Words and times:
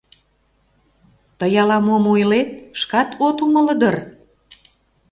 —Тый 1.39 1.53
ала-мом 1.61 2.03
ойлет, 2.13 2.49
шкат 2.79 3.09
от 3.27 3.37
умыло 3.45 3.75
дыр... 3.81 3.95